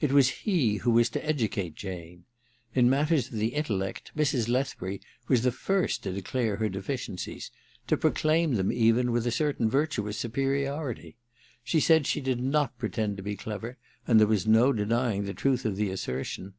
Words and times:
It 0.00 0.10
was 0.10 0.30
he 0.42 0.78
who 0.78 0.90
was 0.90 1.08
to 1.10 1.24
educate 1.24 1.76
Jane. 1.76 2.24
In 2.74 2.90
matters 2.90 3.28
of 3.28 3.34
the 3.34 3.54
intellect, 3.54 4.10
Mrs. 4.16 4.48
Lethbury 4.48 5.00
was 5.28 5.42
the 5.42 5.52
first 5.52 6.02
to 6.02 6.10
declare 6.10 6.56
her 6.56 6.68
deficiencies— 6.68 7.52
^to 7.88 8.00
proclaim 8.00 8.54
them, 8.54 8.72
even, 8.72 9.12
with 9.12 9.24
a 9.24 9.30
certain 9.30 9.70
virtuous 9.70 10.18
superiority. 10.18 11.16
She 11.62 11.78
said 11.78 12.08
she 12.08 12.20
did 12.20 12.40
not 12.40 12.76
pretend 12.76 13.18
to 13.18 13.22
be 13.22 13.36
clever, 13.36 13.78
and 14.04 14.18
there 14.18 14.26
was 14.26 14.48
no 14.48 14.72
denying 14.72 15.26
the 15.26 15.32
truth 15.32 15.64
of 15.64 15.76
the 15.76 15.90
assertion. 15.90 16.54